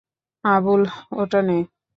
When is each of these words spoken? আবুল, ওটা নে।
আবুল, 0.43 0.81
ওটা 1.21 1.39
নে। 1.47 1.57